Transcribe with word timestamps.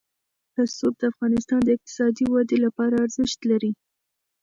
رسوب 0.57 0.93
د 0.99 1.03
افغانستان 1.11 1.59
د 1.63 1.69
اقتصادي 1.77 2.25
ودې 2.33 2.57
لپاره 2.65 2.95
ارزښت 3.05 3.39
لري. 3.51 3.71